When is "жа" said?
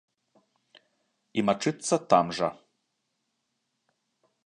2.41-2.49